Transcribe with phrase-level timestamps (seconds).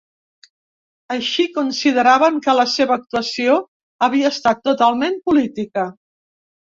[1.15, 3.57] Així, consideraven que la seva actuació
[4.07, 5.85] havia estat totalment política.